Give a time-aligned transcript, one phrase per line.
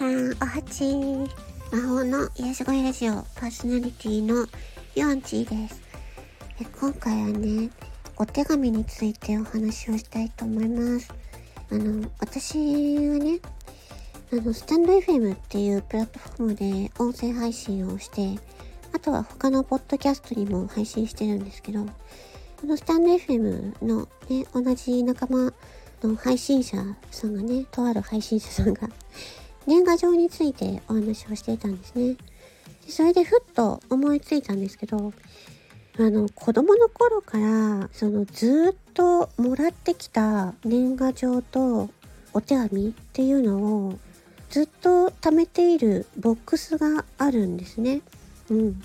[0.00, 0.94] さん、おはち
[1.70, 4.46] 魔法の癒し声ラジオパーソナリティの
[4.94, 5.82] ヨンチーです
[6.58, 6.64] え。
[6.64, 7.68] 今回はね、
[8.16, 11.12] お手紙についてお話をしたいと思います。
[11.70, 12.56] あの、私
[13.10, 13.40] はね、
[14.32, 18.40] あの、スタンド FM っていうプラットフォームで音声配信をして、
[18.94, 25.52] あとは他のポッドキャストにも配信してるんですけど、このスタンド FM のね、同じ仲間
[26.02, 26.78] の配信者
[27.10, 28.88] さんがね、とある配信者さんが
[29.66, 32.16] 年賀状についてお話をしていたんですね。
[32.86, 35.12] でそれでふっと思いついたんですけど、
[35.98, 41.90] あの、子供の頃から、そのずっともらってきた年賀状と
[42.32, 43.98] お手紙っていうのを
[44.48, 48.00] ずっと貯めているボックスがあるんですね。
[48.50, 48.82] うん。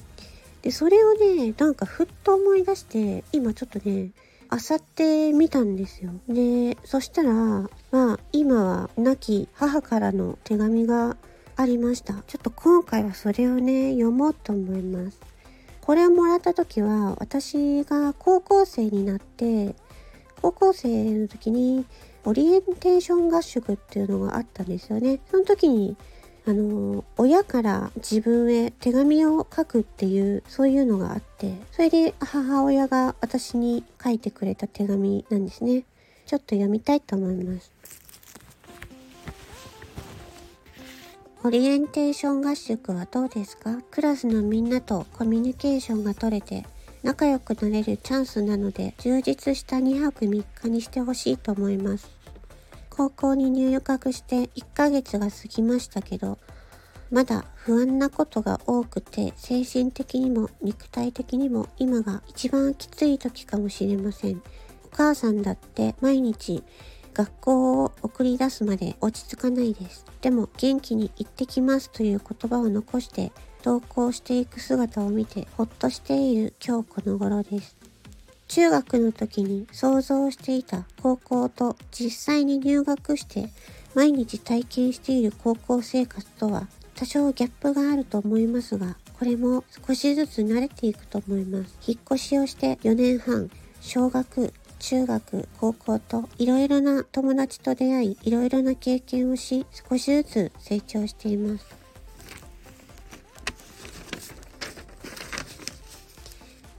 [0.62, 4.10] で、それをね、なんかふっと思い出して、今ちょっとね、
[4.56, 6.12] 漁ってみたんですよ。
[6.30, 7.70] で、そしたら、ま
[8.14, 11.18] あ、今は亡き母からの手紙が
[11.58, 12.14] ありました。
[12.28, 15.20] ちょっと今回はそれをね、読もうと思います。
[15.82, 19.76] これをもらった時は、私が高校生になって、
[20.42, 21.86] 高校生の時に
[22.24, 25.20] オリエンテーション合宿っていうのがあったんですよね。
[25.30, 25.98] その時に
[26.48, 35.86] あの親から自分へ手紙を書くっていうそういうのがあってそれで母親が私に書いてくれた手紙なんですね。
[36.28, 37.72] ちょっと読みたいと思います。
[41.44, 43.80] オリエンテーション合宿はどうですか？
[43.92, 46.66] クラスのみんなとコミュニケーションが取れて
[47.04, 52.10] 仲良くなれるチャンスなので充実した2泊3日にしてほしいと思います。
[52.96, 56.38] 高校に入学して1ヶ月が過ぎましたけど、
[57.12, 64.42] まだ不安なことが多くて、精神的にも肉体的にも今が一番きつい時かもしれません。
[64.86, 66.64] お母さんだって毎日
[67.14, 70.06] 学校を送り出すまで落ち着かないです。
[70.22, 73.34] でも元気に行ってきますという言葉を残して
[73.64, 77.76] 登校していく姿を見てほっとしている今日この頃です。
[78.48, 83.50] 中学の時に想像していた高校と実際に入学して
[83.96, 91.78] 毎日体験している高校生活とは多少ギャップがあると思いますが、これも少しずつ慣れていくと思います。
[91.86, 93.50] 引っ越しをして4年半、
[93.82, 101.85] 小学、中学、高校といろいろな友達と出会い、いろいろな経験をし、少しずつ成長しています。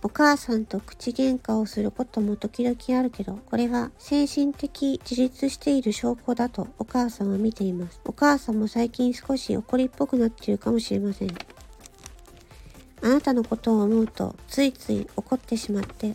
[0.07, 8.01] お母さんと口喧嘩をすることも時々あるけど、これは精神的自立している証拠だとお母さんは見ています。
[8.05, 11.37] お母さんも最近少し怒りっぽくなっているかもしれません。
[13.03, 16.15] あなたのことを思うとついつい怒ってしまって、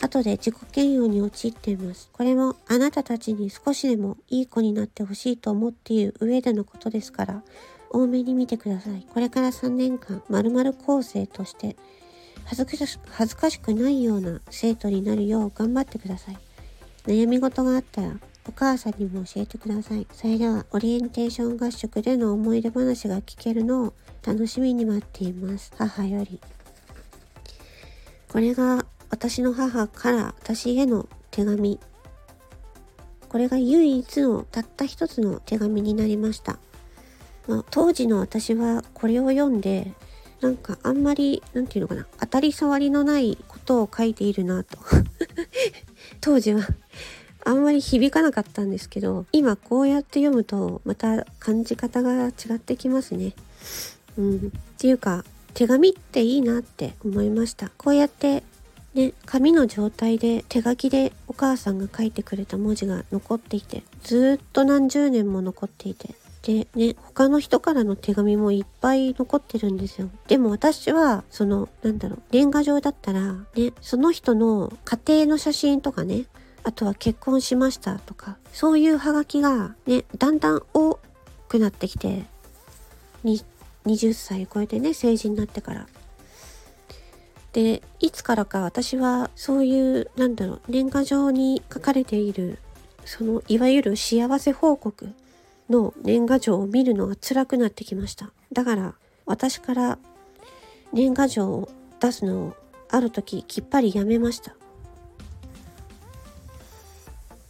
[0.00, 2.08] 後で自己嫌悪に陥っています。
[2.14, 7.42] これもあなたたちに少しでもいい子になってほしいと思っている上でのことですから、
[7.90, 9.06] 多めに見てください。
[9.12, 11.76] これから3年間、〇〇構成として
[12.44, 16.38] 恥ずかし恥ずかしくないような生徒になるよう頑張ってください。
[17.06, 18.18] 悩み事があったら
[18.48, 20.06] お母さんにも教えてください。
[20.12, 23.94] それではオリエンテーション合宿での思い出話が聞けるのを
[24.26, 25.72] 楽しみに待っています。
[25.76, 26.40] 母より。
[28.28, 31.78] これが私の母から私への手紙。
[33.28, 36.58] これが唯一のたった一つの手紙になりました。
[37.48, 39.92] まあ、当時の私はこれを読んで
[40.40, 44.78] なんかあんまり、なんていうのかな、当たり障りのないことを書いているなと。
[46.20, 46.66] 当時は
[47.44, 53.34] あんまり響かなかったんですけど、今こうやって読むとまた感じ方が違ってきますね。
[54.16, 54.36] うん。
[54.36, 54.40] っ
[54.78, 57.70] ていうか、手紙っていいなって思いました。
[57.76, 58.44] こうやって
[58.94, 70.08] ね、紙の状態で手書きでお母さんが書いてくれた文字が残っていて、ずっと何十年も残っていて、でね、他の人からの手紙もいっぱい残ってるんですよ。
[70.28, 76.26] でも私は、その、なんだろう、年賀状だったら、ね、その人の家庭の写真とかね、
[76.62, 80.98] あとは結婚しましたとか、そういうハガキがね、だんだん多
[81.48, 82.24] くなってきて、
[83.24, 85.86] 20歳超えてね、成人になってから。
[87.52, 92.58] で、いつからか私はそういう、なんだろう、年賀状に書かれている、
[93.04, 95.12] その、いわゆる幸せ報告
[95.68, 98.32] の年賀状を見るのが辛くなってきました。
[98.52, 98.94] だから
[99.26, 99.98] 私から
[100.92, 101.68] 年賀状を
[102.00, 102.56] 出すのを
[102.88, 104.54] ある時きっぱりやめました。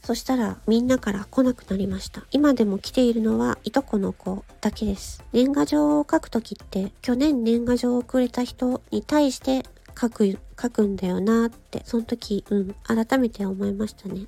[0.02, 2.24] そしたらみんなから来なくなりました。
[2.30, 5.22] 今でも来ているのはいとこの子だけです。
[5.32, 9.64] 年賀状を書くときって去年年賀状をくれた人に対して
[10.00, 14.26] 書く、書くんだよなって、その時、うん、改めて思いましたね。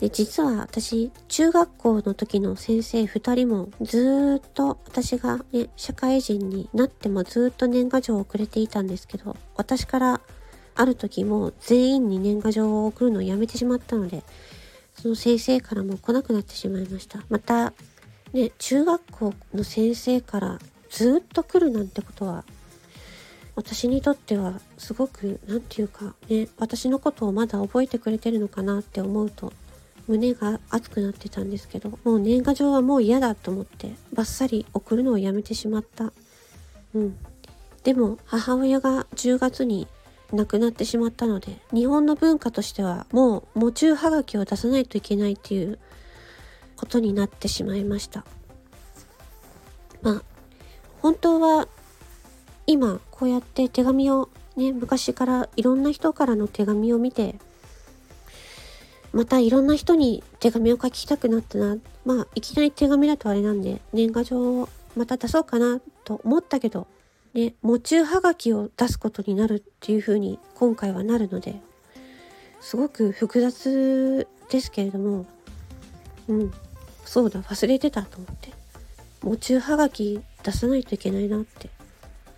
[0.00, 10.20] で、実は私、中学校の時の先生2人もずーっと私がね、社会人になってもずっと年賀状をくれていたんですけど、私から
[10.74, 14.22] ある時も全員に年賀状を送るのをやめてしまったので、
[14.94, 17.24] その先生からも来なくなってしまいました。
[17.28, 17.72] また、
[18.32, 20.58] ね、中学校の先生から
[20.90, 22.44] ずっと来るなんてことは、
[23.54, 29.52] 私にとってはすごく、何て言うかね、私のことをまだ覚えてくれてるのかなって思うと、
[30.08, 36.12] 胸が熱くなってたんですけど、もう年賀状はもう嫌だと思って、バッサリ送るのをやめてしまった。
[36.94, 37.16] うん。
[37.84, 39.88] でも、母親が10月に
[40.32, 45.78] 亡くなってしまったので、日本の文化としてはもう、喪中はがきを出さないといけないっていう
[46.76, 48.24] ことになってしまいました。
[50.02, 50.22] まあ、
[51.00, 51.68] 本当は
[52.66, 57.36] 今こうやって手紙をね、昔からいろんな人からの手紙を見て、
[59.12, 61.76] またいろんな人に手紙を書きたくなったな。
[62.04, 66.86] まあ、いきなり手紙だとあれなんで、年賀状をまた出そうかなと思ったけど、
[67.34, 71.60] ね、喪中はがきを出すことになるっていう風に今回はなるので、
[72.60, 75.26] すごく複雑ですけれども、
[76.28, 76.52] うん、
[77.04, 78.50] そうだ、忘れてたと思って。
[79.22, 81.70] 喪中はがき出さないといけないなって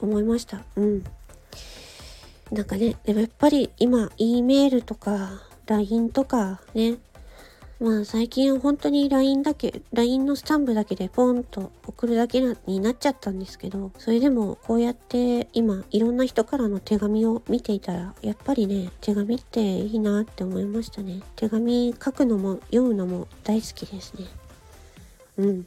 [0.00, 0.62] 思いました。
[0.76, 1.04] うん。
[2.52, 6.98] なんかね、でもやっぱり今、E メールとか、LINE とかね、
[7.80, 21.20] まあ最近は本当に LINE だけ、LINE のスタンプだけでポンと送るだけになっちゃったんですけど、それでもこうやって今いろんな人からの手紙を見ていたら、やっぱりね、手紙っていいなって思いましたね。
[21.36, 24.26] 手紙書くのも読むのも大好きですね。
[25.38, 25.66] うん。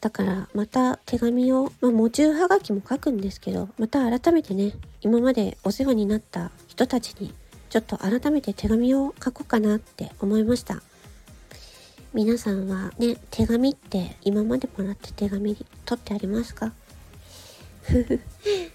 [0.00, 7.34] だからまた手紙を、まあ、喪中はがきも書くんですけど、また改めてね、今までお世話になった人たちに、
[7.68, 10.82] ちょっと改めて手紙を書こうかなって思いました。
[12.14, 15.54] 皆さんはね、手紙って今までもらって手紙
[15.84, 16.72] 取ってありますか？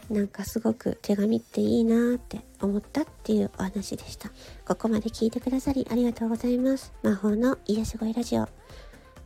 [0.09, 4.29] なんかすごく手紙っていいなって思ったっていうお話でした。
[4.65, 6.93] ここまで聞いてくださりありがとうございます。
[7.03, 8.47] 魔法の癒し声ラジオ。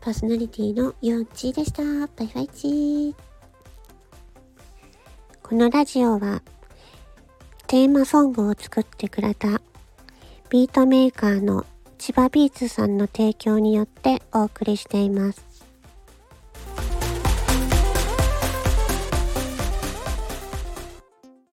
[0.02, 1.84] パーソナリティのヨンチーでした。
[1.84, 3.16] バイバイチー。
[5.44, 6.42] このラジオは
[7.68, 9.62] テーマソングを作ってくれた
[10.50, 11.66] ビートメーカーの
[11.98, 15.45] 千葉ビーツさんの提供によってお送りしています。